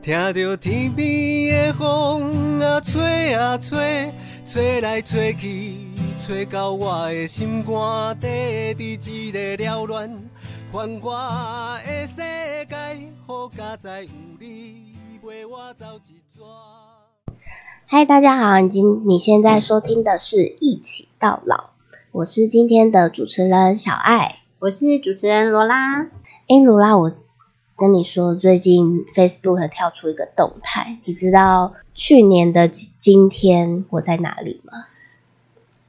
[0.00, 4.12] 听着天边的风啊吹啊吹，
[4.46, 5.74] 吹来吹去，
[6.22, 10.08] 吹到我的心肝底，伫一个缭乱
[10.72, 12.76] 繁华的世界，
[13.26, 16.44] 好佳哉有你陪我走一逝。
[17.86, 21.56] 嗨，大家好，你今你现在收听的是《一起到老》，
[22.12, 24.36] 我是今天的主持人小爱。
[24.60, 26.02] 我是主持人罗拉。
[26.48, 27.12] 诶，罗拉，我
[27.78, 34.86] 跟你说，最近 Facebook 跳出一个动态，你知道去年的今今天我在哪里吗？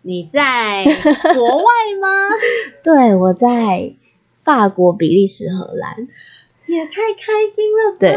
[0.03, 0.85] 你在
[1.33, 1.63] 国外
[1.99, 2.07] 吗？
[2.83, 3.91] 对，我在
[4.43, 6.07] 法国、比利时、荷兰。
[6.67, 7.97] 也太开心了吧！
[7.99, 8.13] 对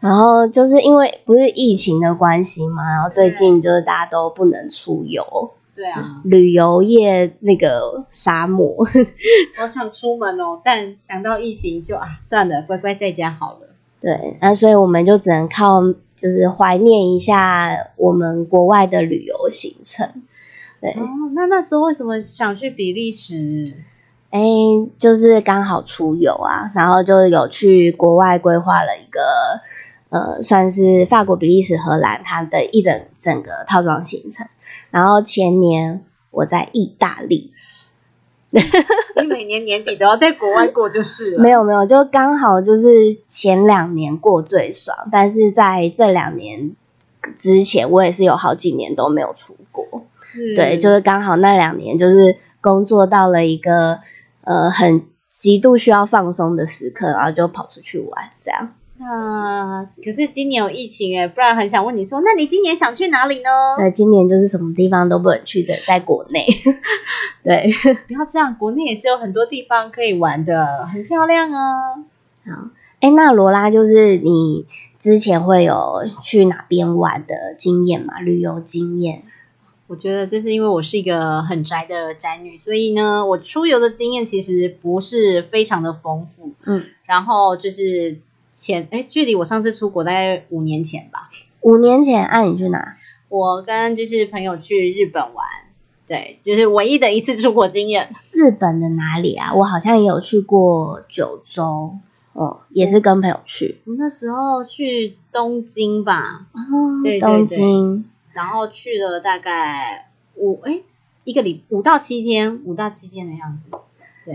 [0.00, 8.86] 然后就是因为不是疫情的关系嘛，然后最近就是大家都不能出游，对啊，旅游业那个沙漠。
[9.56, 13.68] 好想出门哦，但想到疫情就啊，算了，乖乖在家好了。
[13.98, 15.80] 对，那所以我们就只能靠
[16.14, 20.06] 就是怀念一下我们国外的旅游行程。
[20.82, 21.00] 对，哦，
[21.34, 23.72] 那那时候为什么想去比利时？
[24.28, 24.38] 哎，
[24.98, 29.18] 就是刚好出游啊，然后就有去国外规划了一个
[30.10, 34.46] 呃，算是法国、比利时、荷兰它的一整整个套装行程。
[34.90, 37.52] 然后前年我在意大利，
[38.50, 41.38] 你每年年底都要在国外过就是了。
[41.42, 46.74] 没有没有，就刚好就是前两年过最爽，但是在这两年
[47.38, 49.84] 之前，我也是有好几年都没有出国。
[50.20, 54.00] 是对，就是刚好那两年就是工作到了一个
[54.42, 58.74] 呃很极度需要放松的时刻，然后就跑出去玩这样。
[59.00, 63.48] 那可是今年有疫情哎，不然很想问你说，那你今年想去哪里呢？
[63.78, 66.46] 对，今年就是什么地方都不能去的，在国内。
[67.42, 67.70] 对，
[68.06, 71.94] 不要这样，国内也是有很多地方可以玩的，很漂亮啊。
[72.44, 72.68] 好，
[73.00, 74.66] 哎，那罗拉就是你
[75.00, 78.20] 之前会有去哪边玩的经验吗？
[78.20, 79.22] 旅游经验？
[79.86, 86.52] 我觉得这是因为我是一个很宅的宅女，所以呢，我出游的经验其实不是非常的丰富。
[86.66, 88.18] 嗯，然后就是
[88.60, 91.28] 前哎，距离我上次出国大概五年前吧，
[91.62, 92.96] 五年前，啊，你去哪？
[93.28, 95.46] 我跟就是朋友去日本玩，
[96.06, 98.10] 对，就是唯一的一次出国经验。
[98.34, 99.54] 日本的哪里啊？
[99.54, 101.96] 我好像也有去过九州，
[102.32, 103.80] 哦，也是跟朋友去。
[103.86, 106.46] 我那时候去东京吧，
[107.02, 108.04] 对东京。
[108.32, 110.80] 然后去了大概五哎
[111.24, 113.76] 一个礼五到七天，五到七天的样子。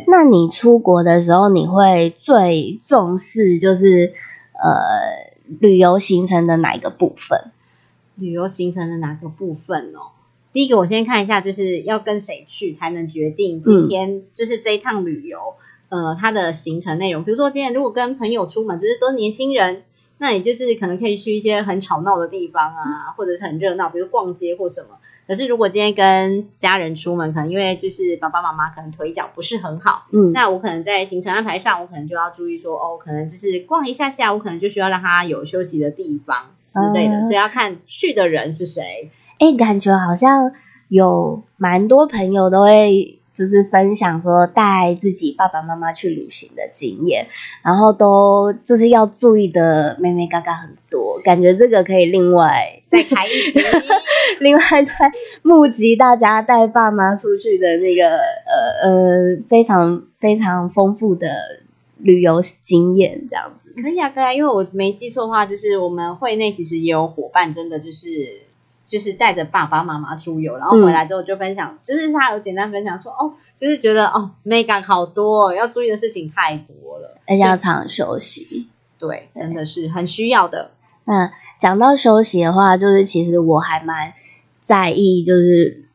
[0.08, 4.14] 那你出国的时候，你会最重视就是
[4.54, 7.52] 呃旅游行程的哪一个部分？
[8.16, 10.12] 旅游行程的哪个部分哦？
[10.52, 15.38] 第一个，我先看一下，就是要跟谁去才能决定今天就是这一趟旅游，
[15.90, 17.24] 呃，它的行程内容。
[17.24, 19.84] 比如说今天如果跟朋友出门，就是都是年轻人，
[20.18, 24.98] 那你就是可能可以去一些很吵闹的地方啊，或者是很热闹，比如逛街或什么。
[25.28, 37.26] 可是如果今天跟家人出门，可能因为就是爸爸妈妈可能腿脚不是很好，嗯，那我可能在行程安排上，我可能就要注意说，哦，可能就是逛一下下，我可能就需要让他有休息的地方之类的，嗯。
[37.26, 39.12] 所以要看去的人是谁。
[39.40, 40.52] 哎、感觉好像
[40.90, 47.28] 有蛮多朋友都会就是分享说带自己爸爸妈妈去旅行的经验，
[47.62, 53.60] 然后都就是要注意的妹妹嘎嘎很多，感觉这个可以另外 再开一集，
[54.40, 54.94] 另外再
[55.44, 61.28] 募集大家带爸妈出去的那个呃呃非常非常丰富的
[61.98, 63.74] 旅游经验，这样子。
[63.82, 68.08] 可以啊，可以啊，因为我没记错的话，就是我们会内其实也有伙伴，真的就是
[68.88, 78.68] 就是带着爸爸妈妈出游，然后回来之后就分享，就是他有简单分享说，哦，就是觉得哦，mega 好多、哦，要注意的事情太多了，而且要常常休息。
[78.98, 80.72] 对，真的是很需要的。
[81.06, 84.14] 那讲到休息的话，就是其实我还蛮
[84.62, 85.86] 在意，就是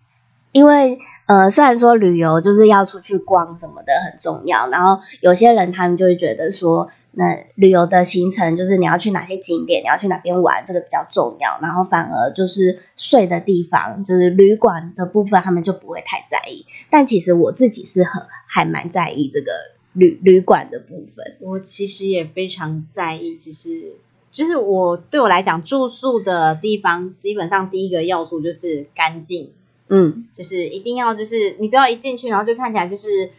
[0.52, 16.64] 因为呃，虽然说旅游就是要出去逛什么的很重要，然后有些人他们就会觉得说，那旅游的行程就是你要去哪些景点，你要去哪边玩，这个比较重要，然后反而就是睡的地方，就是旅馆的部分，他们就不会太在意。
[16.88, 19.50] 但其实我自己是很还蛮在意这个
[19.94, 21.36] 旅旅馆的部分。
[21.40, 23.96] 我其实也非常在意，就是
[24.32, 29.50] 就是我对我来讲，住宿的地方基本上第一个要素就是干净，
[29.88, 33.30] 嗯，就是一定要就是你不要一进去，然后就看起来就是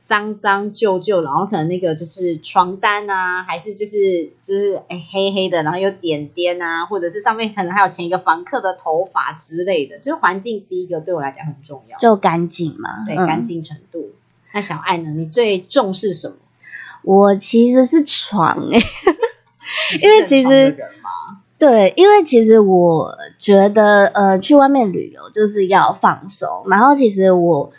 [0.00, 14.10] 脏脏旧旧，然后可能那个就是床单啊，还是就是就是哎黑黑的，然后有点点啊，或者是上面可能还有前一个房客的头发之类的，就是环境第一个对我来讲很重要，就干净嘛，嗯对干净程度。
[14.52, 15.10] 那小爱呢？
[15.10, 16.34] 你最重视什么？
[17.02, 18.78] 我其实是床哎、
[20.02, 20.76] 因为其实
[21.58, 26.48] 对，因为其实我觉得，呃，去外面旅游就是要放松。
[26.70, 27.70] 然后其实我，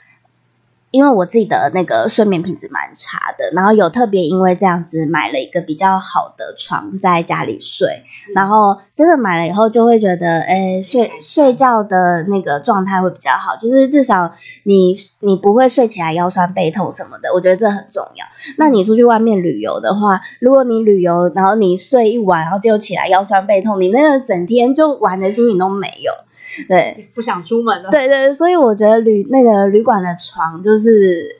[0.91, 8.03] 因为我自己的那个睡眠品质蛮差的，然后有特别因为这样子买了一个比较好的床在家里睡，
[8.35, 14.31] 然后真的买了以后就会觉得，哎，睡睡觉的那个状态会比较好，就是至少
[14.63, 18.25] 你你不会睡起来腰酸背痛什么的，我觉得这很重要。
[18.57, 26.11] 那你出去外面旅游的话，如果你旅游，然后你睡一晚，然后就起来腰酸背痛，你那个整天就玩的心情都没有。
[26.67, 27.89] 对不想出门了。
[27.91, 31.35] 对对，所以我觉得旅那个旅馆的床就是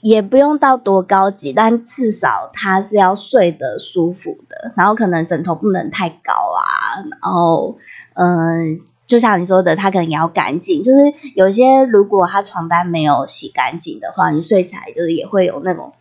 [0.00, 7.78] 也不用到多高级，但至少它是要睡得舒服的，然后可能枕头不能太高啊，然后
[8.14, 8.80] 嗯。
[9.06, 10.82] 就像你说的，它可能也要干净。
[10.82, 11.00] 就是
[11.36, 15.92] 有些如果它床单没有洗干净的话，你睡起来就是也会有那种，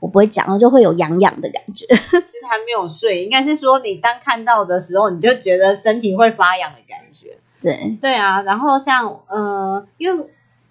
[0.00, 1.86] 我不会讲，就会有痒痒的感觉。
[1.86, 7.38] 其 实还没有睡，应该是说你当看到的时候，你就觉得身体会发痒的感觉。
[7.60, 10.24] 对，对啊，然后像呃，因为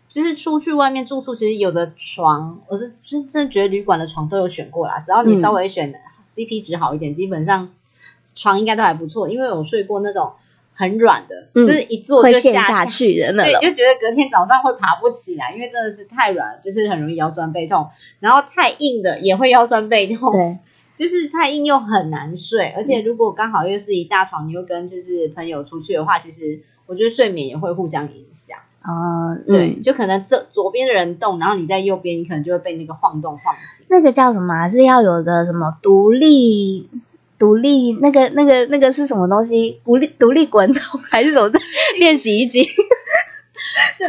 [0.07, 5.93] 就是出去外面住宿，其实有的床，我是真真觉得旅馆的床都有选过啦，只要你稍微选
[6.25, 7.69] CP 值好一点，基本上
[8.33, 9.29] 床应该都还不错。
[9.29, 10.31] 因为我睡过那种
[10.73, 13.61] 很软的，嗯就是一坐就下陷下去的那对，种。
[13.61, 17.87] 就觉得隔天早上会爬不起来，因为真的是太软，就是很容易腰酸背痛。
[18.19, 20.57] 然后太硬的也会腰酸背痛，对，
[20.97, 22.73] 就是太硬又很难睡。
[22.75, 26.59] 而且如果刚好又是一大床，你又跟就是朋友出去的话，其实
[26.89, 28.57] 我觉得睡眠也会互相影响。
[28.81, 33.85] 嗯、对，嗯，就可能这左边的人动，然后你在右边，你可能就会被那个晃动晃醒。
[33.89, 34.67] 那个叫什么、啊？
[34.67, 36.89] 是要有一个什么独立。
[37.37, 39.79] 独立那个那个那个是什么东西？
[39.85, 41.57] 独立独立滚筒还是什么的？
[41.97, 42.67] 练洗衣机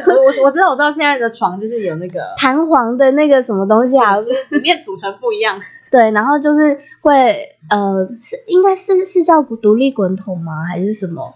[0.04, 4.16] 我我我知道，我知道现在的床就是有那个， 弹簧的那个什么东西啊？
[4.20, 5.60] 就是里面组成不一样。
[5.92, 10.64] 对，然后就是会呃，是应该是是叫独立滚筒吗？
[10.64, 11.32] 还是什么？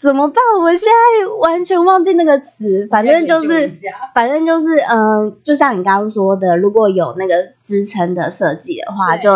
[0.00, 0.36] 怎么办？
[0.60, 2.86] 我现在完全忘记那个词。
[2.90, 3.68] 反正就是，
[4.14, 9.30] 反正就是，嗯、就像你刚刚说的，如果有那个支撑的设计的话，就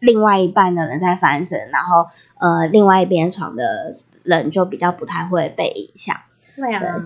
[0.00, 2.06] 另外一半的人在翻身，然后
[2.38, 6.16] 呃，另外一边床的人就比较不太会被影响。
[6.56, 6.96] 对啊，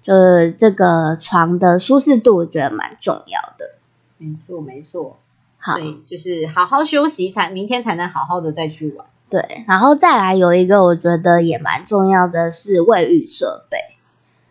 [0.00, 3.74] 就是这个床的舒适度，我觉得蛮重要的。
[4.18, 5.16] 没错没错。
[5.58, 9.06] 好所，以就是好好休息，才明天才能好好的再去玩。
[9.32, 13.78] 对，然后再来有一个我觉得也蛮重要的是卫浴设备。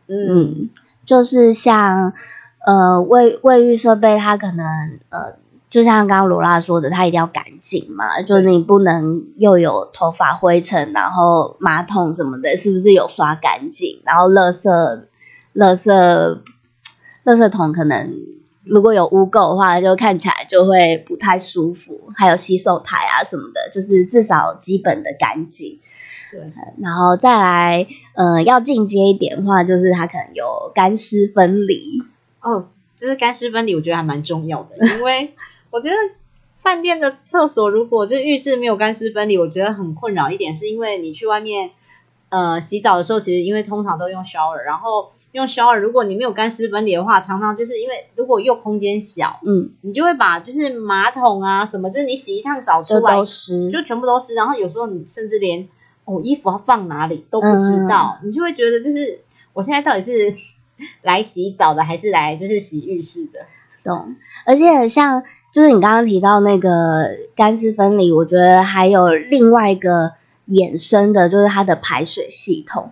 [0.07, 0.69] 嗯，嗯，
[1.05, 2.11] 就是像
[2.65, 4.65] 呃卫卫浴设备，它可能
[5.09, 5.35] 呃，
[5.69, 14.01] 就像刚刚罗拉说的，它一定要干净嘛，就是你不能又有头发灰尘，然后马桶什么的，是不是有刷干净？
[14.03, 14.67] 然后垃圾
[15.53, 15.91] 垃圾
[17.23, 18.11] 垃圾桶可能。
[18.63, 22.11] 如果有污垢的话，就看起来就会不太舒服。
[22.15, 25.79] 还有洗手台啊什么的，就是至少基本的干净。
[26.31, 26.39] 对，
[26.81, 32.01] 然后再来，呃，要进阶一点的话，就是它可能有干湿分离。
[32.41, 35.33] 哦，就是干湿分离，我觉得还蛮重要的，因为
[35.71, 35.95] 我觉得
[36.61, 41.71] 饭店的厕所如果就浴室没有干湿分离，我觉得很困扰一点，是因为你去外面
[42.29, 53.69] 呃洗澡的时候，其实因为通常都用 shower，然后用 shower，如果你没有干湿分离的话，常常就是因为如果又空间小，嗯，你就会把就是马桶啊什么，就是你洗一趟澡出来都湿。
[53.69, 55.67] 就全部都湿，然后有时候你甚至连
[56.05, 59.19] 哦衣服要放哪里都不知道，你就会觉得就是
[59.53, 60.33] 我现在到底是
[61.03, 63.39] 来洗澡的，还是来就是洗浴室的？
[63.83, 64.15] 懂。
[64.45, 70.11] 而且像就是你刚刚提到那个干湿分离，我觉得还有另外一个
[70.49, 72.91] 衍生的，就是它的排水系统。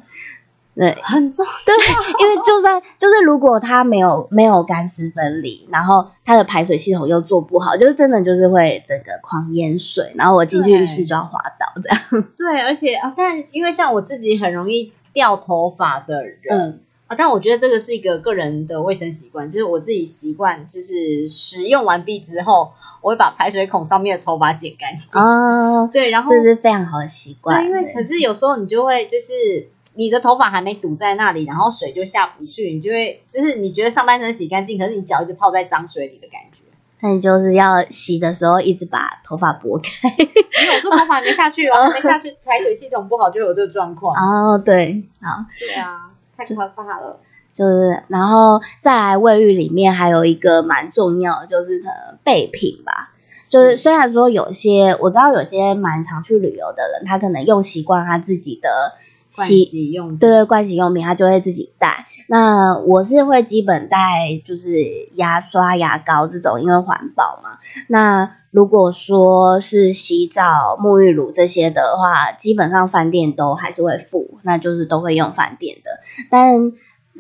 [0.80, 1.76] 对，很重对，
[2.22, 12.26] 因为就算就是如果它没有没有干湿分离，然后它的排水系统又做不好，就是真的就是会整个狂淹水，然后我进去浴室就要滑倒这样。
[12.38, 16.38] 对，而且啊，但因为像我自己很容易掉头发的人。
[16.52, 22.72] 嗯啊，但我觉得这个是一个个人的卫生习惯，就是我自己习惯，就是使用完毕之后，
[23.02, 25.20] 我会把排水孔上面的头发剪干净。
[25.20, 27.64] 哦，对，然后这是非常好的习惯。
[27.64, 29.68] 对，因为可是有时候你就会就是
[30.00, 36.64] 你的头发还没堵在那里，然后水就下不去，你就会就是你觉得上半身洗干净，可是你脚一直泡在脏水里的感觉。
[37.02, 40.08] 那你就是要洗的时候一直把头发拨开。
[40.18, 44.16] 因为我说头发还没下去哦，还没下去，排水系统不好就有这个状况。
[44.16, 47.20] 哦，对，好，对啊，太可怕了。
[47.52, 53.12] 就是然后再来卫浴里面还有一个蛮重要的，就是可能备品吧。
[53.44, 62.08] 就是虽然说有些我知道有些蛮常去旅游的人，他可能用习惯他自己的盥洗洗用品对对，盥洗用品他就会自己带。
[62.28, 67.58] 那我是会基本带，就是牙刷、牙膏这种，因为环保嘛。
[67.88, 75.90] 那如果说是洗澡、沐浴乳这些的话，基本上饭店都还是会付，那就是都会用饭店的。
[76.30, 76.72] 但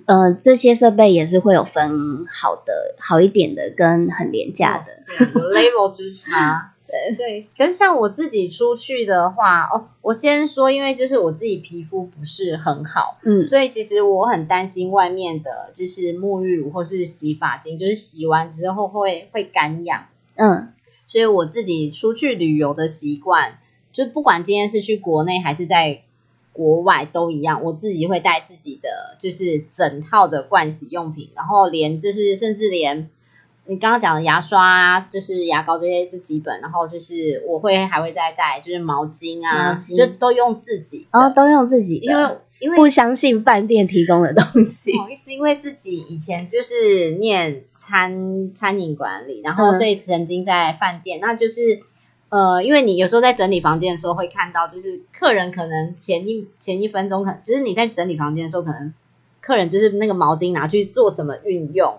[0.06, 4.86] 呃，这些设备也是会有分好的、好一点的跟很廉价的。
[5.20, 6.74] 有 level 之差。
[6.90, 7.16] 对。
[7.16, 13.46] 对，可是像我自己出去的话，哦，我先说，因为就是我自己皮肤不是很好，嗯。
[13.46, 20.08] 所以其实我很担心外面的，就是沐浴乳或是洗发精，就是洗完之后会会干痒。
[20.36, 20.74] 嗯。
[21.06, 23.60] 所以我自己出去旅游的习惯，
[23.92, 26.02] 就不管今天是去国内还是在
[26.54, 33.10] 国外都一样，我自己会带自己的就是整套的盥洗用品，然后连就是甚至连
[33.70, 45.04] 你刚刚讲的牙刷啊，就是牙膏这些是基本，然后就是我会还会再带就是毛巾啊，巾就都用自己哦，都用自己的，因为因为不相信饭店提供的东西不。
[45.04, 51.80] 好意思，因为自己以前就是念餐餐饮管理，然后嗯所以曾经在饭店，那就是
[52.30, 58.92] 呃，因为你有时候在整理房间的时候会看到，就是客人可能前一前一分钟可能就是你在整理房间的时候，可能
[59.42, 61.96] 客人就是那个毛巾拿去做什么运用。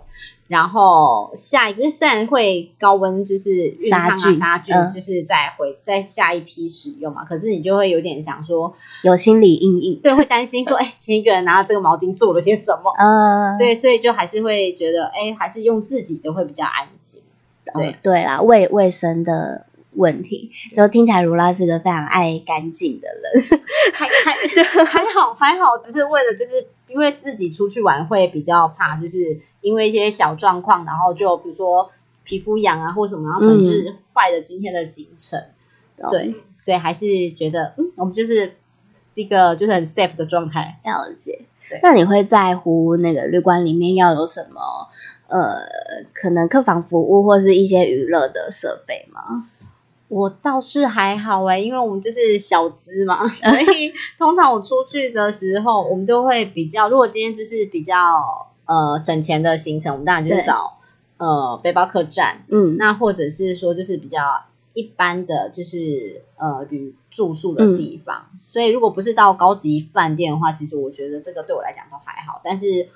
[0.50, 7.24] 然后下一就是虽然会高温，就是熨烫啊杀菌杀菌，嗯就是再回再下一批使用嘛。
[7.24, 10.00] 可是你就会有点想说，有心理阴影。
[10.02, 12.92] 对，会担心说，哎，前一个人拿这个毛巾做了些什么？
[12.98, 17.22] 嗯，对，所以就还是会觉得，哎，还是用自己的会比较安心。
[17.72, 23.60] 对哦对啦，卫卫生的问题，就听起来如拉是个非常爱干净的人。
[23.94, 24.34] 还还
[24.84, 31.90] 还好还好，只是为了就是因为自己出去玩会比较怕，就是因为一些小状况，然后就比如说
[32.24, 35.40] 皮肤痒啊或什么，然后可能就是坏了今天的行程。
[36.08, 38.54] 对，所以还是觉得，嗯，我们就是
[39.12, 40.80] 这个就是很 safe 的状态。
[40.84, 41.78] 了解对。
[41.82, 44.60] 那你会在乎那个旅馆里面要有什么
[45.28, 45.60] 呃，
[46.14, 49.46] 可能客房服务或是一些娱乐的设备吗？
[50.08, 57.94] 我倒是还好哎、因为我们就是小资嘛， 所以通常我出去的时候，我们都会比较，如果今天就是比较
[58.70, 60.78] 呃省钱的行程，我们当然就是找
[61.18, 64.20] 呃背包客栈，嗯，那或者是说就是比较
[64.74, 68.26] 一般的就是呃旅住宿的地方。
[68.48, 72.88] 所以如果不是到高级饭店的话，其实我觉得这个对我来讲都还好，但是。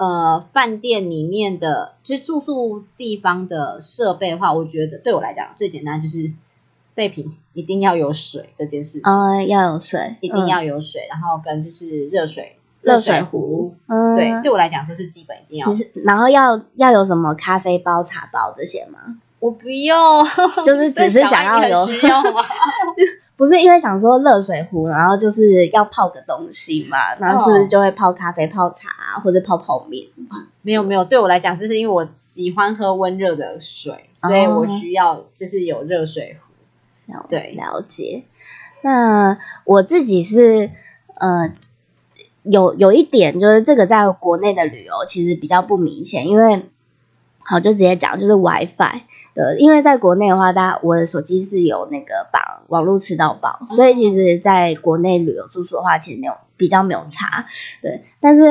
[0.00, 6.32] 呃，饭店里面的就是住宿地方的设备的话，我觉得对我来讲最简单就是
[6.94, 15.74] 备品一定要有水这件事情，呃，要有水，一定要有水，然后跟就是热水热水水壶，嗯，对，对我来讲这是基本一定要你。
[15.74, 18.98] 是然后要要有什么咖啡包、茶包这些吗？
[19.40, 19.96] 我不用，
[20.64, 21.76] 就是只是想要有？
[23.36, 30.04] 不是因为想说热水壶，然后就是要泡个东西嘛，然后是不是就会泡咖啡、泡茶啊或者泡泡面？
[30.62, 36.36] 没有没有，对我来讲，就是因为我喜欢喝温热的水，所以我需要就是有热水
[37.28, 38.24] 对了解。
[38.82, 40.68] 那我自己是
[41.14, 41.48] 呃，
[42.50, 46.66] 有有一点就是这个在国内的旅游其实比较不明显，因为
[47.40, 49.00] 好就直接讲就是 WiFi
[49.34, 57.46] 的，因为在国内的话，大家我的手机是有那个绑网络吃到饱，所以其实在国内旅游住宿的话，其实没有比较没有差，
[57.80, 58.02] 对。
[58.20, 58.44] 但是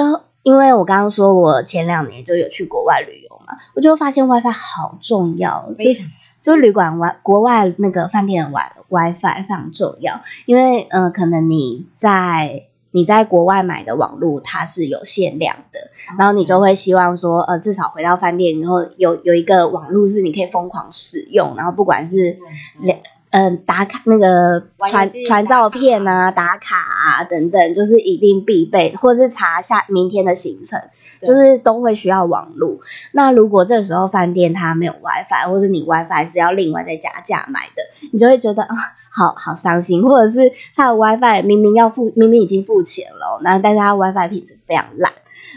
[0.44, 6.08] 因为我刚刚说我前两年就有去国外旅游嘛，我就发现 WiFi 好重要，就非常
[6.42, 12.63] 就是旅馆外国外那个饭店的 Wi WiFi 非常重要，因为呃，可能你在
[12.98, 15.80] 你在国外买的网络它是有限量的，
[16.18, 22.36] 然后你就会希望说，呃，至少回到饭店以后有有一个网络是你可以疯狂使用，然后不管是
[22.82, 22.98] 两
[23.30, 30.82] 嗯、打卡那个传传照片啊、打卡啊等等，就是一定必备，或是查下明天的行程，
[31.22, 32.80] 就是都会需要网络。
[33.12, 38.75] 那如果这时候饭店它没有 WiFi，或者你 WiFi 是要另外再加价买的，你就会觉得啊，
[39.18, 45.12] 好好伤心，或者是他的 WiFi 明明要付，明明已经付钱了，然后但是他 WiFi 品质非常烂，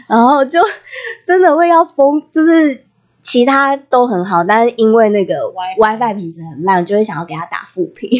[0.07, 0.59] 然后就
[1.25, 2.85] 真的会要疯，就是。
[3.23, 5.35] 其他都很好，但是因为那个
[5.77, 8.09] WiFi 品质很烂，就会想要给他打负评。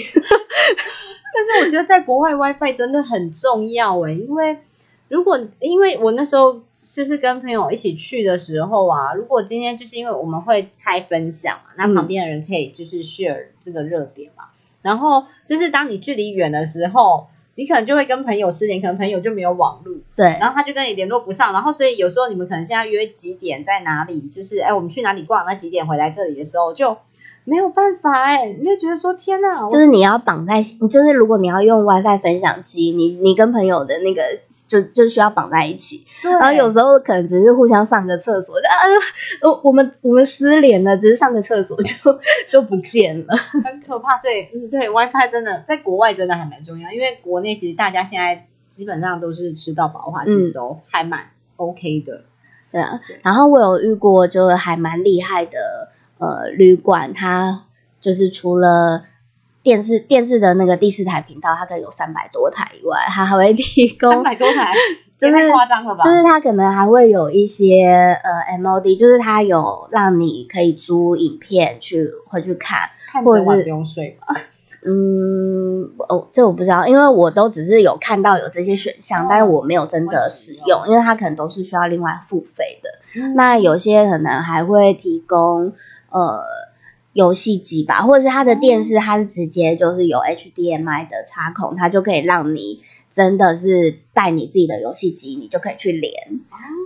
[1.34, 4.60] 但是我觉得在国外 WiFi 真的很重要诶，因为
[5.08, 14.44] 如果因为我那时候就是跟朋友一起去的时候啊，如果今天就是因为我们会开分享嘛，那嗯旁边的人可以就是 share 这个热点嘛，
[14.82, 26.98] 然后就是当你距离远的时候，你可能就会跟朋友失联，可能朋友就没有网络，对，然后他就跟你联络不上，然后所以有时候你们可能现在约几点在哪里，就是哎我们去哪里逛，那几点回来这里的时候就
[27.44, 34.22] 没有办法哎、你就觉得说天哪，我就是你要绑在，就是如果你要用 WiFi 分享机，你你跟朋友的那个
[34.68, 38.72] 就就需要绑在一起，对然后有时候可能只是互相上个厕所，啊，
[39.42, 41.94] 呃我们我们失联了，只是上个厕所就
[42.50, 43.36] 就不见了。
[43.64, 51.22] 很可怕，所以嗯，对 WiFi 真的在国外真的还蛮重要，因为国内其实大家现在基本上都是吃到饱的话，其实都还蛮
[51.56, 52.22] OK 的。
[52.72, 55.90] 对啊，然后我有遇过，就是还蛮厉害的，
[56.22, 57.64] 呃，旅馆，它
[58.00, 59.04] 就是除了
[59.64, 64.72] 电视电视的那个第四台频道，它可能有三百多台以外，它还会提供三百多台，
[65.18, 66.02] 就是太夸张了吧？
[66.04, 74.36] 就是它可能还会有一些呃 MOD，就是它有让你可以租影片去回去看，看或者是不用睡嘛。
[74.84, 82.90] 嗯，哦，这我不知道，因为我都只是有看到有这些选项，哦但是我没有真的使用，因为它可能都是需要另外付费的。
[83.36, 85.72] 那有些可能还会提供
[86.12, 86.44] 呃
[87.14, 96.14] 游戏机吧，或者是它的电视，它是直接就是有 HDMI 的插孔，它就可以让你真的是带你自己的游戏机，你就可以去连。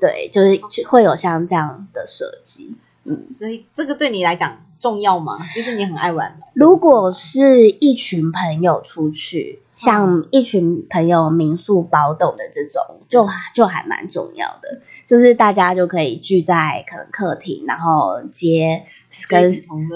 [0.02, 2.74] 对，就是会有像这样的设计。
[3.04, 5.38] 嗯所以这个对你来讲重要吗？
[5.54, 6.38] 就是你很爱玩。
[6.54, 14.80] 如果是一群朋友出去，像一群朋友民宿包栋的这种，就就还蛮重要的。
[15.06, 18.84] 就是大家就可以聚在可能客厅，然后接
[19.30, 19.52] 跟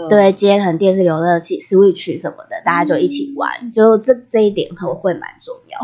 [0.07, 3.71] 对接可能电视游乐器、Switch 什么的，大家就一起玩。
[3.74, 5.79] 就这这一点会会蛮重要。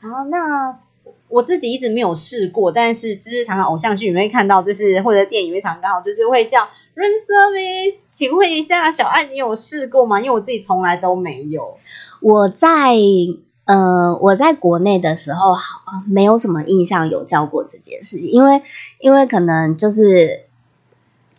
[0.00, 0.78] 好，那
[1.28, 6.68] 我自己一直没有试过，但是就是常常偶像剧里面会看到，就是或者电影里面常刚好就是会叫
[7.00, 10.20] room service，请问一下小爱，你有试过吗？
[10.20, 11.78] 因为我自己从来都没有。
[12.20, 12.94] 我在
[13.64, 18.60] 呃我在国内的时候，好没有什么印象有教过这件事情，因为
[18.98, 20.42] 因为可能就是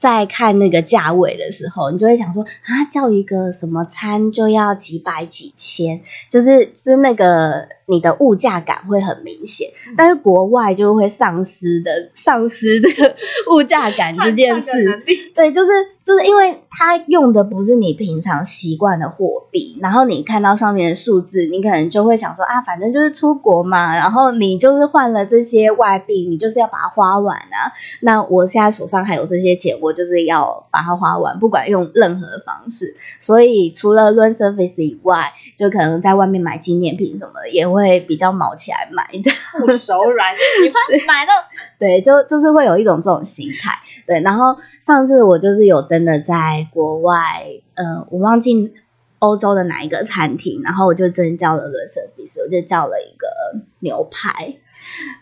[0.02, 13.16] 在看那个价位的时候，你就会想说啊，叫一个什么餐就要几百几千，就是就是那个你的物价感会很明显，但是国外就会丧失的丧失这个
[13.54, 15.04] 物价感这件事。
[15.36, 15.70] 对，就是
[16.12, 27.72] 就是因为它用的不是你平常习惯的货币，然后你看到上面的数字，你可能就会想说啊，反正就是出国嘛，然后你就是换了这些外币，你就是要把它花完啊。
[28.02, 32.94] 那我现在手上还有这些钱，我就是要把它花完，不管用任何方式。
[33.18, 39.40] 所以除了 run service 以外，就可能在外面买纪念品什么的，也会比较毛起来买这样。
[39.62, 40.76] 不手软，喜欢
[41.08, 41.32] 买的。
[41.82, 43.72] 对，就就是会有一种这种心态。
[44.06, 47.16] 对，然后上次我就是有真的在国外，
[47.74, 48.72] 呃，我忘记
[49.18, 53.28] 欧洲的哪一个餐厅，然后我就真的叫了 room service，我就叫了一个
[53.80, 54.54] 牛排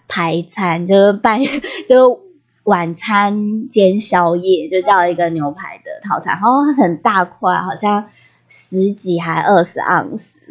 [0.10, 1.40] 排餐，就是 半
[1.88, 2.20] 就
[2.64, 8.06] 晚餐兼宵夜，就叫了一个牛排的套餐，然后很大块，好像
[8.50, 10.42] 十几还二十盎司。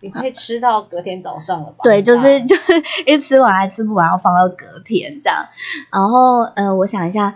[0.00, 1.76] 你可以吃到隔天早上了吧？
[1.84, 2.72] 对，就是就是
[3.06, 5.46] 一吃完还吃不完，要放到隔天这样。
[5.92, 7.34] 然后呃，我想一下，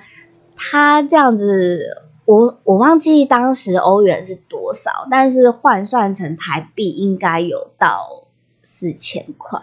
[0.56, 1.84] 他这样子，
[2.24, 8.24] 我我忘记当时欧元是多少，但是换算成台币应该有到
[8.62, 9.60] 四千块，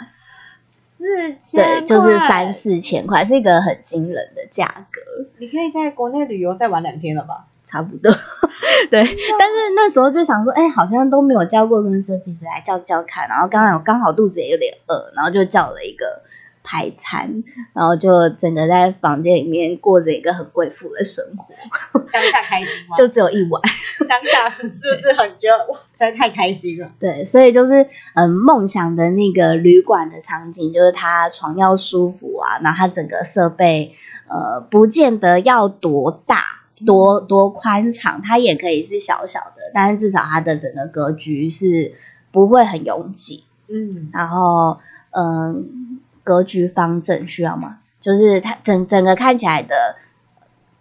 [0.69, 2.53] 四千，对，就是三。
[2.53, 5.01] 四千块，是一个很惊人的价格。
[5.39, 7.47] 你可以在国内旅游再玩两天了吧？
[7.71, 8.11] 差不多，
[8.91, 16.21] 对，但是那时候就想说，哎、好像都没有叫过 room service 来叫叫看，然后刚好刚好肚子也有点饿，然后就叫了一个
[16.63, 22.95] 排餐，然后就整个在房间里面过着一个很贵妇的生活，当下开心吗？
[22.99, 23.61] 就只有一碗，
[24.09, 26.91] 当 下是不是很觉得哇，实在太开心了？
[26.99, 33.95] 对，所以就是嗯，梦想的那个旅馆的场景，就是它床要舒服啊，然后它整个设备
[34.27, 36.60] 呃，不见得要多大。
[36.85, 41.93] 多多宽敞，它也可以是小小的，但是至少它的整个格局是
[42.31, 43.43] 不会很拥挤。
[43.67, 44.77] 嗯，然后，
[45.11, 47.77] 嗯，格局方正需要吗？
[48.01, 49.95] 就是它整整个看起来的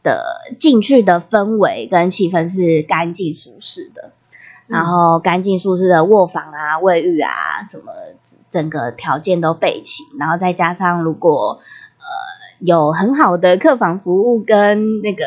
[0.03, 4.11] 的进去的氛围跟气氛是干净舒适的，
[4.67, 7.93] 然后干净舒适的卧房啊、卫浴啊什么，
[8.51, 11.61] 整个条件都备齐，然后再加上如果
[11.99, 12.05] 呃
[12.61, 15.25] 有很好的客房服务跟那个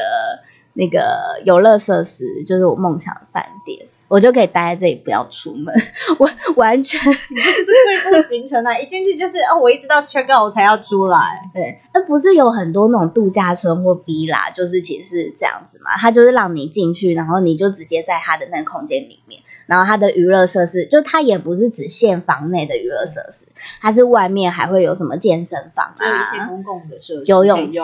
[0.73, 3.87] 那个游乐设施，就是我梦想的饭店。
[4.09, 5.73] 我就可以待在这里，不要出门。
[6.19, 7.71] 我完全这就是
[8.11, 8.77] 贵妇行程啊！
[8.77, 11.17] 一进去就是哦，我一直到 check out 我才要出来。
[11.51, 23.47] 对，那不是有很多那种度假村或 villa，就是其实是这样子嘛，它就是让你进去，然后你就直接在它的那个空间里面，然后它的娱乐设施，就它也不是只限房内的娱乐设施，
[23.81, 27.79] 它是外面还会有什么健身房就有一些啊、公共的设施，游泳池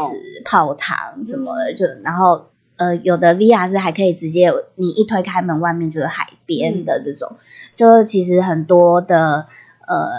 [0.46, 2.49] 泡汤什么的，就然后
[2.80, 7.36] 呃，有的 VR 是还可以直接你一推开门，外面就是海边的这种，
[7.76, 9.46] 就是其实很多的
[9.86, 10.10] 呃，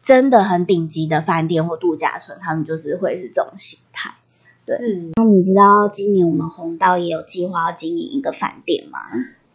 [0.00, 4.14] 真的很顶级的饭店或度假村，他们就是会是这种形态。
[4.66, 8.98] 对是，那你知道今年我们红道也有计划要经营一个饭店吗？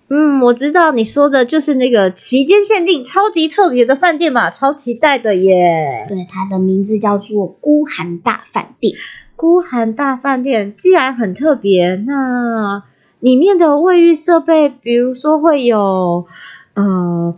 [0.09, 6.05] 嗯，我知道你说的就是那个期间限定、超级特别的饭店嘛，超期待的耶！
[6.07, 8.93] 对，它的名字叫做孤寒大饭店。
[9.43, 12.81] 孤寒大饭店既然很特别，那
[13.19, 16.25] 里面的卫浴设备，比如说会有
[16.75, 17.35] 呃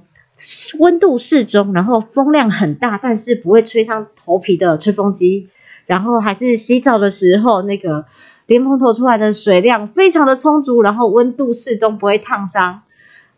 [0.78, 5.50] 温度适中，然后风量很大，但是不会吹伤头皮的吹风机，
[5.88, 8.06] 然后还是洗澡的时候那个
[8.46, 12.82] 莲蓬头出来的水量非常的充足，然后温度适中，不会烫伤，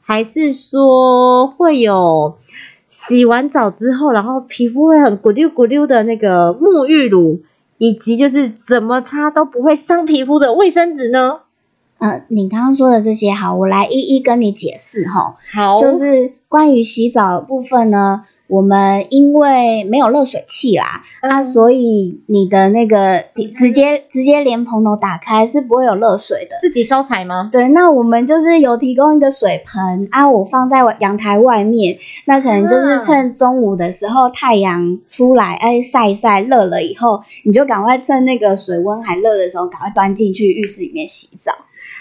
[0.02, 2.38] 还是说会有
[2.90, 7.40] 洗完澡之后，然后皮肤会很咕溜咕溜的那个沐浴乳。
[7.78, 11.42] 以及就是怎么擦都不会伤皮肤的卫生纸呢？
[12.00, 15.36] 呃，你刚刚说的这些，好，我来一一跟你解释哈。
[15.52, 23.24] 好，就是关于洗澡部分呢，我们因为没有热水器啦，啊，所以你的那个
[23.56, 26.56] 直接直接连蓬头打开是不会有热水的。
[26.62, 27.50] 自己烧柴吗？
[27.52, 41.52] 对，那我们就是有提供一个水盆啊，我放在阳台外面，那可能就是趁中午的时候太阳出来，哎，晒一晒热了以后，你就赶快趁那个水温还热的时候，赶快端进去浴室里面洗澡。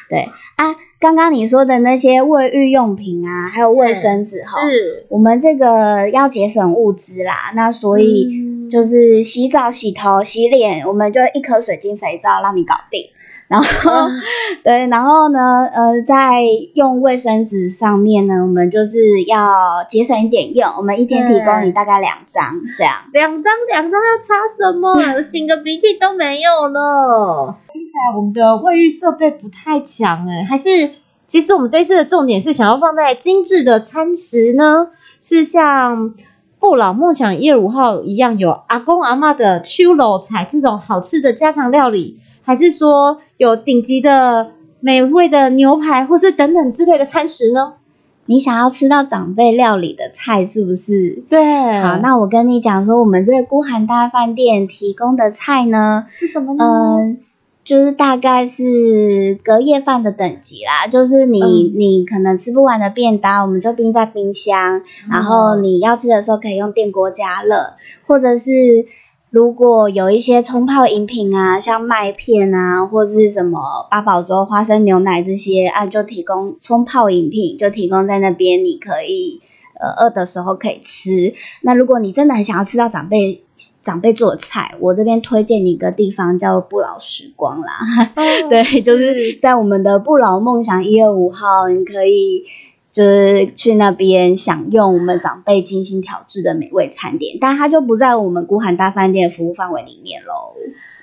[0.09, 0.21] 对
[0.57, 13.07] 啊，刚刚你说的那些卫浴用品啊，还有卫生纸哈，是我们这个要节省物资啦，那所以就是洗澡、洗头、洗脸，我们就一颗水晶肥皂让你搞定。
[13.49, 14.09] 然后，
[14.65, 16.41] 对，然后呢，呃，在
[16.75, 22.95] 用卫生纸上面呢，我们就是要节省一点用，我们一天提供你大概两张这样。
[23.13, 25.01] 两张两张要擦什么？
[25.23, 27.57] 擤个鼻涕都没有了。
[27.87, 30.91] 听起来我们的卫浴设备不太强哎，还是
[31.29, 34.89] 其实我们这次的重点是想要放在精致的餐食呢？
[35.23, 36.13] 是像
[36.59, 43.19] 不老梦想一二五号一样有阿公阿妈的秋楼菜这种好吃的家常料理，还是说？
[43.37, 47.75] 有顶级的美味的牛排，或是等等之类的餐食呢？
[48.25, 51.23] 你想要吃到长辈料理的菜，是不是？
[51.29, 51.81] 对。
[51.81, 56.65] 好，那我跟你讲说，我们这个孤寒大饭店提供的菜呢，是什么呢？
[56.65, 57.19] 嗯，
[57.67, 60.87] 就是大概是隔夜饭的等级啦。
[60.87, 61.41] 就是你
[61.77, 67.75] 你可能吃不完的便当，我们就冰在冰箱，然后你要吃的时候可以用电锅加热，
[68.07, 68.87] 或者是。
[69.29, 79.43] 如果有一些冲泡饮品啊，像麦片啊，或是什么八宝粥、花生牛奶这些啊，就提供冲泡饮品，就提供在那边，你可以
[79.79, 81.35] 呃饿的时候可以吃。
[81.63, 83.43] 那如果你真的很想要吃到长辈
[83.83, 87.73] 长辈做的菜，我这边推荐你一个地方叫不老时光啦。
[88.51, 92.45] 对，就是在我们的不老梦想一二五号，你可以。
[92.93, 100.55] 就是去那边享用我们长辈精心调制的美味餐点，但它就不在我们孤寒大饭店服务范围里面喽。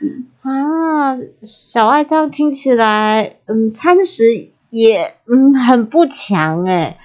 [0.02, 6.98] 嗯啊，小爱这样听起来，嗯，餐食也嗯很不强哎，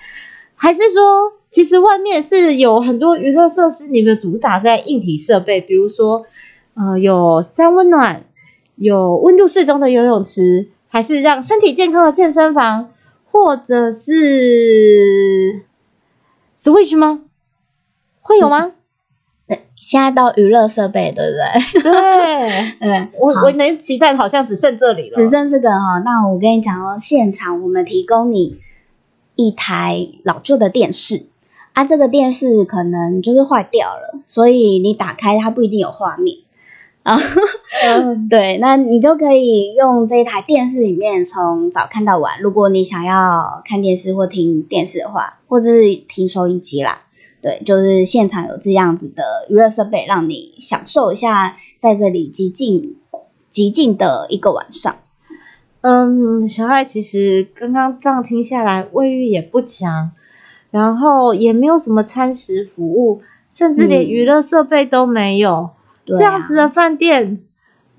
[0.54, 6.26] 还是说其实外面是有很多娱乐设施，你们主打在硬体设备，比如说
[6.74, 8.24] 呃有三温暖，
[8.76, 12.90] 有温度适中的游泳池，还是让身体健康的健身房？
[13.30, 15.62] 或者是
[16.58, 17.20] Switch 吗？
[18.20, 18.72] 会有吗？
[19.46, 21.82] 对，现在到娱乐设备，对不对？
[21.82, 21.92] 对，
[22.80, 25.98] 嗯，我我能期待，好像只剩这里了，只剩这个哈。
[26.04, 28.58] 那我跟你讲哦，现场我们提供你
[29.36, 31.26] 一台老旧的电视
[31.78, 36.38] 啊，这个电视可能就是坏掉了，所以你打开它不一定有画面。
[37.04, 37.16] 啊，
[38.28, 42.40] 对，那你就可以用这一台电视里面从早看到晚。
[42.42, 47.02] 如果你想要看电视或听电视的话，或者是听收音机啦，
[47.40, 52.96] 对，就是现场有这样子的娱乐设备，让你享受一下在这里极静
[53.48, 54.96] 极静的一个晚上。
[55.82, 60.10] 嗯，小爱其实刚刚这样听下来，卫浴也不强，
[60.70, 65.70] 然后也没有什么餐食服务，甚至连娱乐设备都没有。
[66.06, 67.38] 这样子的饭店，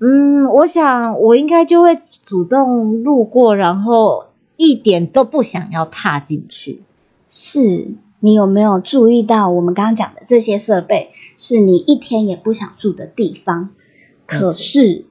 [0.00, 6.82] 嗯，我想我应该就会主动路过，然后一点都不想要踏进去。
[7.28, 13.70] 是你有没有注意到，我们刚刚讲的这些设备，是你一天也不想住的地方？
[14.26, 15.04] 可是，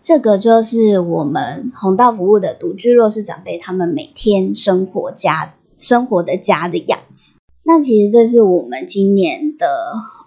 [0.00, 7.32] 这个就是我们红道服务的独居弱势长辈他们每天生活家生活的家的样子。
[7.64, 9.66] 那其实这是我们今年的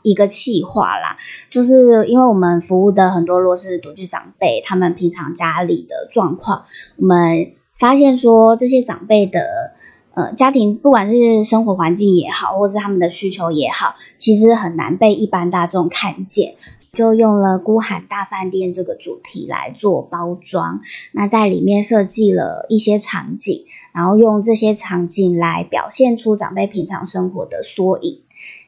[0.04, 1.18] 一个计划啦，
[1.50, 6.66] 就是因为我们服务的很多弱势独居长辈，他们平常家里的状况，
[6.98, 9.74] 我们发现说这些长辈的
[10.14, 16.54] 呃家庭，不管是生活环境也好，或是他们的需求也好，其实很难被一般大众看见。
[16.94, 20.82] 就用了孤寒大饭店这个主题来做包装，
[21.14, 28.22] 那在里面设计了一些场景，然后用这些场景来表现出长辈平常生活的缩影。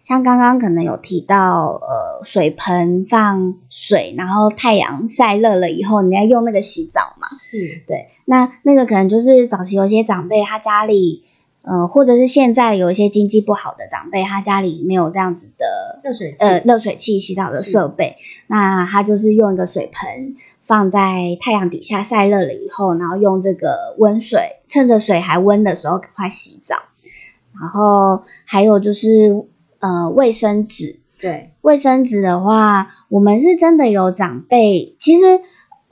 [0.04, 7.28] 像刚刚可能有提到，呃，水盆放水，然后太阳晒热了以后，你要用那个洗澡嘛？
[7.40, 11.24] 是对，那那个可能就是早期有些长辈他家里。
[11.66, 20.36] 呃，或者是现在有一些经济不好的长辈，他家里没有这样子的热水器，呃，热水器洗澡的设备，那他就是用一个水盆
[20.74, 26.76] 放在太阳底下晒热了以后，然后用这个温水，趁着水还温的时候赶快洗澡。
[27.62, 29.46] 然后还有就是
[29.78, 35.42] 呃，卫生纸，对，卫生纸的话，我们是真的有长辈，其实。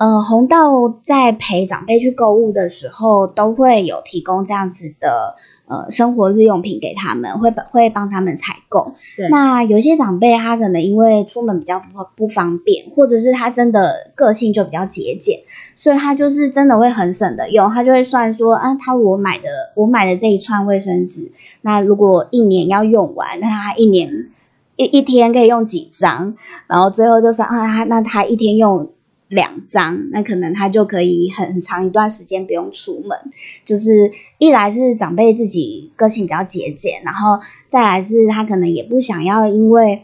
[0.02, 5.36] 呃，红道在陪长辈去购物的时候，都会有提供这样子的
[5.68, 8.94] 呃生活日用品给他们，会会帮他们采购。
[9.16, 11.86] 对，那有些长辈他可能因为出门比较不
[12.16, 15.40] 不方便，或者是他真的个性就比较节俭，
[15.78, 19.44] 所以他就是真的会很省的用，他就会算说啊，他我买的
[19.76, 24.32] 我买的这一串卫生纸，那如果一年要用完，那他一年
[24.78, 26.36] 一一天可以用几张，
[26.66, 28.90] 然后最后就是啊，他那他一天用。
[29.32, 33.18] 两张，那可能他就可以很很长一段时间不用出门。
[33.66, 37.40] 就是一来是长辈自己个性比较节俭，然后
[37.70, 40.04] 再来是他可能也不想要因为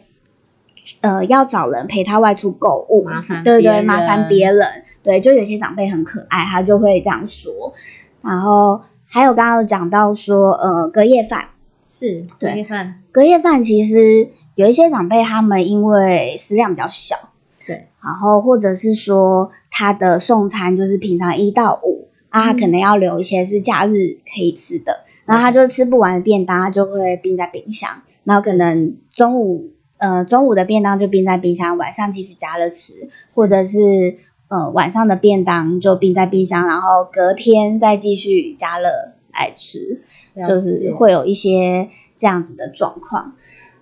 [1.01, 4.65] 呃要找人陪他外出购物，麻烦对对麻烦别人。
[5.03, 7.73] 对，就有些长辈很可爱，他就会这样说。
[8.21, 11.49] 然后还有刚刚讲到说，呃，隔夜饭
[11.83, 17.17] 是隔夜饭，隔夜饭其实有一些长辈他们因为食量比较小。
[17.67, 34.15] 对，然后或者是说他的送餐就是平常一到五啊，可能要留一些是假日可以吃的，然后他就吃不完的便当，他就会冰在冰箱，然后可能中午呃中午的便当就冰在冰箱，晚上继续加热吃，或者是
[34.47, 38.87] 呃晚上的便当就冰在冰箱，然后隔天再继续加热
[39.33, 40.01] 来吃，
[40.47, 43.33] 就是会有一些这样子的状况。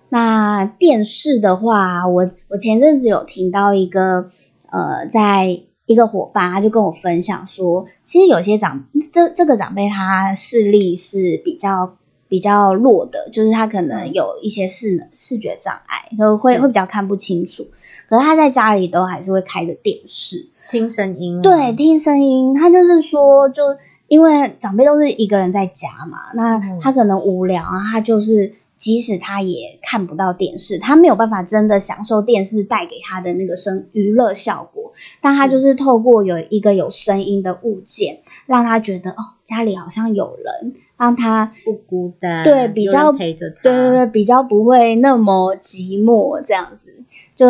[0.08, 4.30] 那电视的话，我我前阵子有听到一个，
[4.70, 11.96] 呃，在一个伙伴他就跟我分享说，其实有些长这这个长辈他视力是比较
[12.28, 17.64] 比较弱的，就是他可能有一些视视觉障碍，就会会比较看不清楚。
[18.08, 22.54] 可是他在家里都还是会开着电视听声音，对，听声音。
[22.54, 23.62] 他就是说，就
[24.06, 28.52] 因为长辈都是一个人在家嘛，那他可能无聊啊，他就是。
[28.78, 47.02] 即使他也看不到电视，他没有办法真的享受电视带给他的那个声娱乐效果，但他就是透过有一个有声音的物件，让他觉得哦，家里好像有人，让他不孤单，对，比较陪着他，对对对，比较不会那么寂寞这样子。
[47.34, 47.46] 就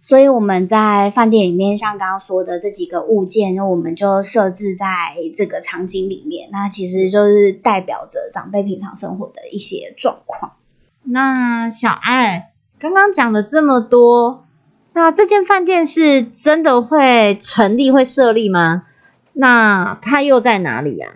[0.00, 4.86] 所以我们在饭店里面，像刚刚说的这几个物件，那我们就设置在
[5.36, 10.52] 这个场景里面，那其实就是代表着长辈平常生活的一些状况。
[11.04, 14.44] 那小爱刚刚讲了这么多，
[14.92, 18.84] 那这间饭店是真的会成立、会设立吗？
[19.34, 21.08] 那它又在哪里呀？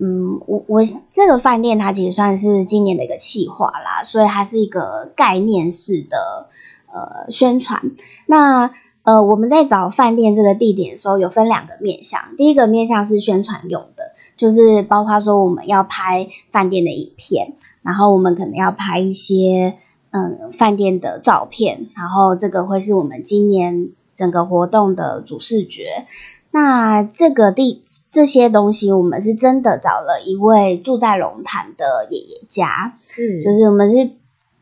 [0.00, 6.48] 嗯，我我这个饭店它其实算是今年的一个企划啦，所以它是一个概念式的
[6.92, 7.82] 呃宣传。
[8.26, 8.70] 那
[9.02, 17.52] 呃我们在找饭店这个地点的时候，有分两个面向，第一个面向是宣传用的，就是包括说我们要拍饭店的影片。
[17.82, 19.76] 然后我们可能要拍一些
[20.10, 26.06] 嗯饭店的照片，然后这个会是我们今年整个活动的主视觉。
[26.50, 34.10] 那这个地这些东西，我们是真的找了一位住在龙潭的爷爷家，是，就是我们是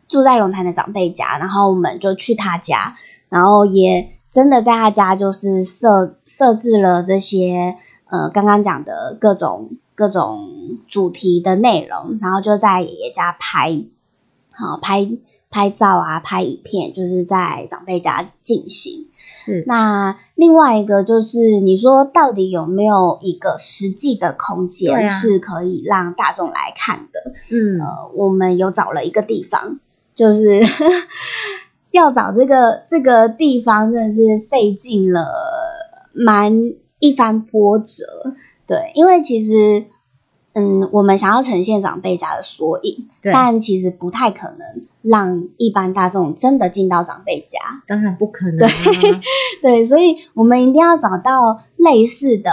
[0.07, 2.95] 住在龙潭的长辈家，然后我们就去他家，
[3.29, 7.75] 然后也真的在他家就是设设置了这些
[8.11, 9.71] 呃刚刚讲的各种。
[9.99, 13.83] 各种主题的内容，然后就在爷爷家拍，
[14.53, 15.11] 好拍
[15.51, 19.09] 拍照啊，拍影片，就是在长辈家进行。
[19.17, 27.33] 是那另外一个就是，你说到底有没有一个实际的空间是可以让大众来看的？
[27.51, 29.81] 嗯，呃，我们有找了一个地方，
[30.15, 30.63] 就是
[31.91, 35.27] 要找这个这个地方，真的是费尽了
[36.13, 38.05] 蛮一番波折。
[38.69, 39.87] 对，因为其实，
[40.53, 47.59] 嗯，我们想要呈现长辈家的缩影，对但其实不太可能让一般大众真的进到长辈家。
[47.87, 48.73] 当然不可能、啊。
[49.63, 52.53] 对，所以我们一定要找到类似的，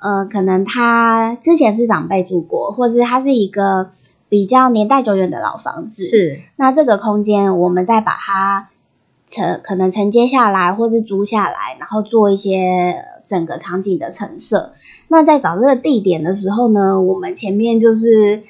[0.00, 3.90] 呃，可能他之前是长辈住过，或是他是一个
[4.28, 8.68] 比较年代久远的老房子。，是那这个空间我们再把它
[9.26, 14.72] 承可能承接下来，或是租下来，然后做一些呃整个场景的陈设。
[15.08, 18.42] 那在找这个地点的时候呢，我们前面就是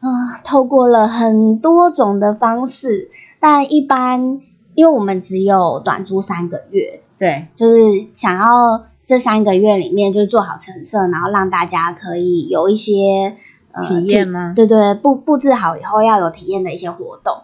[0.00, 4.40] 啊、透过了很多种的方式，但一般
[4.74, 7.78] 因为我们只有短租三个月，对，就是
[8.14, 13.36] 想要这三个月里面就做好陈设，然后让大家可以有一些
[13.72, 17.34] 呃体验吗对对，布布置好以后要有体验的一些活动。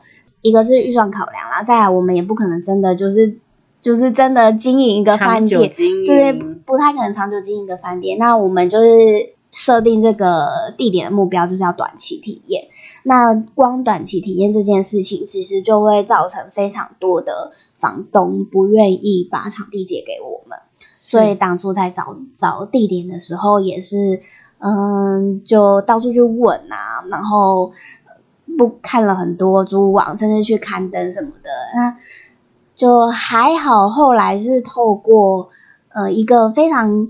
[0.41, 3.37] 一个是预算考量啦，再来我们也不可能真的就是
[3.87, 5.71] 就是真的经营一个饭店，
[6.05, 8.19] 对，不不太可能长久经营一个饭店。
[8.19, 12.65] 那我们就是设定这个地点的目标，就是要短期体验。
[13.05, 20.59] 那光短期体验这件事情，其实就会造成非常多的房东不愿意把场地借给我们。
[20.97, 24.21] 所以当初在找找地点的时候，也是
[24.59, 27.71] 嗯，就到处去问啊，然后
[28.07, 28.13] 呃
[28.59, 31.51] 不看了很多租网，甚至去刊登什么的。
[31.77, 31.97] 那
[32.77, 35.49] 就还好，后来是透过
[35.89, 37.09] 呃一个非常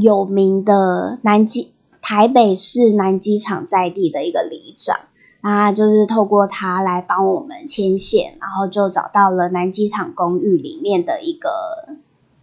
[0.00, 4.98] 有名的南机台北市南机场在地的一个里长。
[5.40, 11.50] 啊，就是透过他来帮我们牵线，然后就找到了南机场公寓里面的一个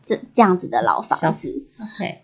[0.03, 1.63] 这这样子的老房子。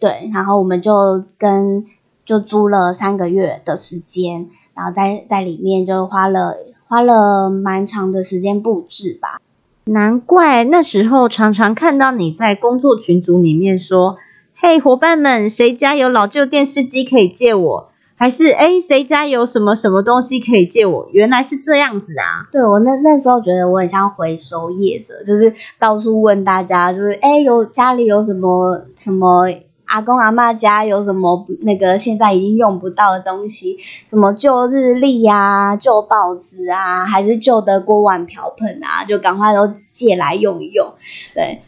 [0.01, 1.85] 对，然后我们就跟
[2.25, 6.57] 就租了三个月的时间，然后在在里面就花了
[6.89, 9.39] 花了蛮长的时间布置吧。
[9.85, 14.17] 难怪那时候常常看到你在工作群组里面说
[14.57, 21.09] ：“嘿，伙伴们，谁家有老旧电视机可以借我？”还是哎，谁家有什么什么东西可以借我？
[21.11, 22.47] 原来是这样子啊！
[22.49, 29.49] 对我那那时候觉得我很像回收业者，就是到处问大家，就是哎有家里有什么什么
[29.85, 40.93] 阿公阿嬷家有什么那个现在已经用不到的东西，什么旧日历啊、旧报纸啊，还是旧的锅碗瓢盆啊，就赶快都借来用一用。
[41.33, 41.61] 对，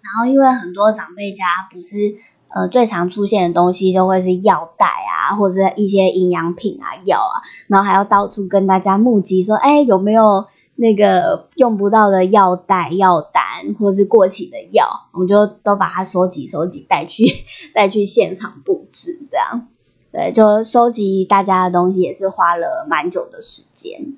[0.00, 2.14] 然后因为很多长辈家不是。
[2.54, 10.44] 呃，最常出现的东西就会是药袋啊，或者一些营养品啊、药啊，然后还要到处跟大家募集说，哎，有没有
[10.76, 17.24] 那个用不到的药袋、药单，或是过期的药，我们就都把它收集、收集，带去
[17.74, 19.68] 带去现场布置，这样。
[20.10, 24.14] 对，就收集大家的东西也是花了蛮久的时间。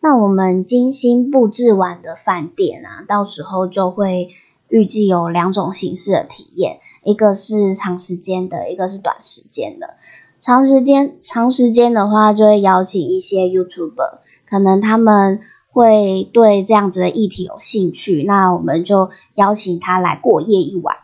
[0.00, 4.28] 那我们精心布置完的饭店啊，到时候就会
[4.68, 6.78] 预计有两种形式的体验。
[7.04, 9.94] 一个是长时间的，一个是短时间的。
[10.40, 15.40] 长时间长时间的话，就会邀请一些 YouTuber，可能他们
[15.78, 20.96] 会对这样子的议题有兴趣，那我们就邀请他来过夜一晚。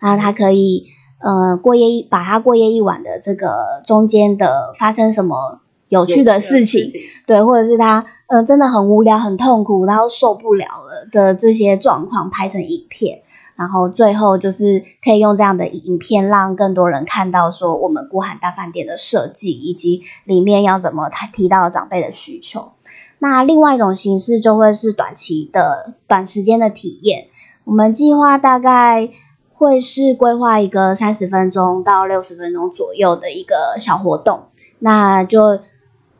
[0.00, 0.88] 那他可以
[1.20, 6.90] 呃过夜一，把他过夜一晚的这个中间的发生什么有趣的事情，
[7.24, 13.22] 对，或者是他呃真的很无聊、很痛苦，然后受不了了的这些状况拍成影片。
[13.54, 22.72] 然后最后就是可以用这样的影片，让更多人看到说我们孤寒大饭店的设计，以及里面要怎么他提到长辈的需求。
[23.18, 27.28] 那另外一种形式就会是短期的、短时间的体验。
[27.64, 29.10] 我们计划大概
[29.54, 34.44] 会是规划一个三十分钟到六十分钟左右的一个小活动。
[34.78, 35.60] 那就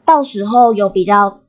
[0.05, 1.41] 到时候有比较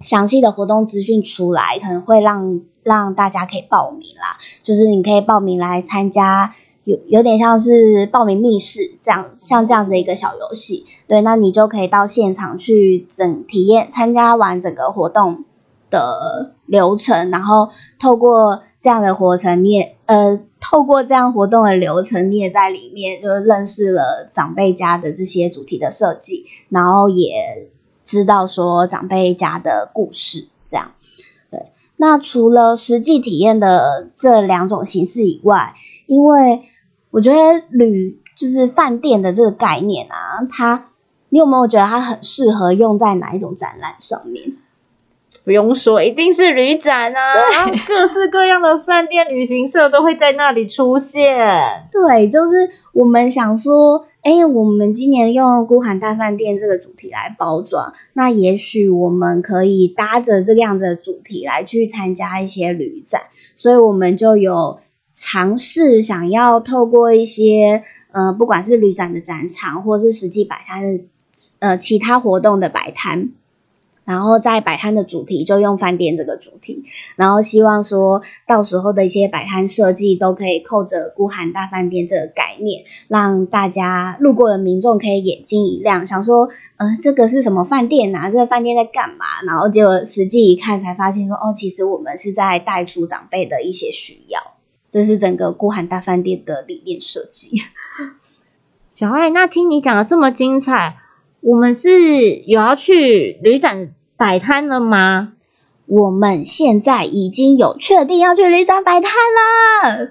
[0.00, 4.36] 详细的活动资讯出来，可能会让让大家可以报名啦。
[4.62, 10.84] 就是你可以报名来参加，有有点像是报名密室这样，像这样子的一个小游戏。
[11.06, 15.44] 對，那你就可以到現場去整體驗，參加完整個活動
[15.90, 27.68] 的流程，然後透過這樣的活程，你也呃透過這樣活動的流程，你也在裡面就認識了長輩家的這些主題的設計，然後也
[28.04, 30.84] 知道說長輩家的故事，這樣。
[31.50, 35.74] 對，那除了實際體驗的這兩種形式以外，
[36.06, 36.62] 因為
[37.10, 40.90] 我覺得旅就是飯店的這個概念啊，它
[41.28, 44.52] 你有没有觉得它很适合用在哪一种展览上面？
[45.44, 47.22] 不用说，一定是旅展啊！
[47.86, 51.38] 各式各样的饭店、旅行社都会在那里出现。
[51.92, 63.20] 对，就是我们想说，哎，我们今年用孤寒大饭店这个主题来包装，那也许我们可以搭着这个样子的主题来去参加一些旅展，
[63.54, 64.80] 所以我们就有
[65.14, 71.04] 尝试想要透过一些，呃，不管是旅展的展场，或是实际摆摊的
[71.58, 73.30] 呃其他活动的摆摊。
[74.04, 76.84] 然后在摆摊的主题就用饭店这个主题，
[77.16, 88.30] 然后希望说到时候的一些摆摊设计都可以扣着孤寒大饭店这个概念，让大家路过的民众可以眼睛一亮，想说，呃，这个是什么饭店啊？
[88.30, 89.42] 这个饭店在干嘛？
[89.44, 94.40] 然后结果实际一看才发现说，哦，其实我们是在带出长辈的一些需要，
[94.88, 97.60] 这是整个孤寒大饭店的理念设计。
[98.92, 100.96] 小爱，那听你讲的这么精彩，
[101.46, 103.90] 我们是有要去旅展。
[104.16, 105.34] 摆摊了吗？
[105.86, 110.08] 我们现在已经有确定要去旅展摆摊了。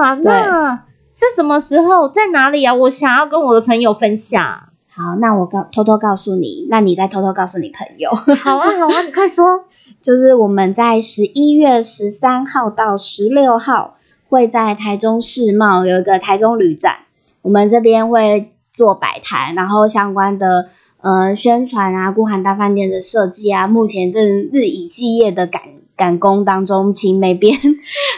[0.00, 2.08] 啊，那是什么时候？
[2.08, 2.72] 在哪里啊？
[2.72, 4.40] 我想要跟我的朋友分享。
[4.88, 8.10] 好，那我告偷偷告诉你，那你再偷偷告诉你朋友。
[8.14, 9.64] 好啊， 好啊，你快说。
[10.00, 13.98] 就是我们在十一月十三号到十六号
[14.30, 17.00] 会在台中世贸有一个台中旅展，
[17.42, 18.48] 我们这边会
[18.80, 20.70] 做摆摊，然后相关的。
[21.02, 24.22] 呃，宣传啊，孤寒大饭店的设计啊，目前正
[24.52, 25.62] 日以继夜的赶
[25.96, 27.58] 赶工当中，请每边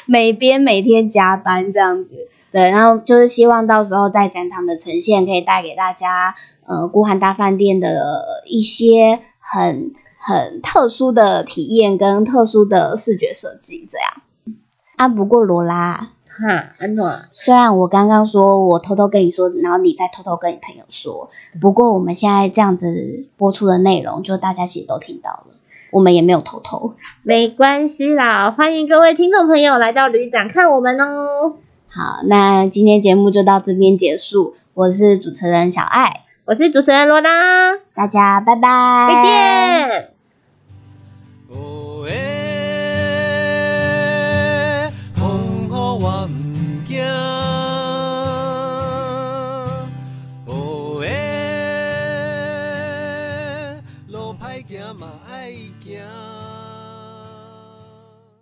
[0.05, 6.35] 每边每天加班这样子，对，然后就是希望到时候在展场的呈现可以带给大家，
[6.67, 14.09] 呃，孤寒大饭店的一些很很特殊的体验跟特殊的视觉设计这样。
[14.97, 16.09] 啊，不过罗拉。
[16.43, 17.21] 哈，安诺。
[17.33, 21.31] 虽然我刚刚说我偷偷跟你说，然后你再偷偷跟你朋友说，
[21.61, 25.55] 不过我们现在这样子播出的内容，就大家其实都听到了，
[25.93, 28.51] 我们也没有偷偷，没关系啦。
[28.51, 31.55] 欢迎各位听众朋友来到旅展看我们哦。
[31.89, 34.57] 好，那今天节目就到这边结束。
[34.75, 40.09] 我是主持人小爱，我是主持人罗拉，大家拜拜，再见。